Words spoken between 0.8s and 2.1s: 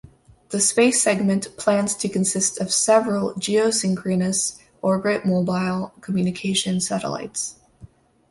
segment plans to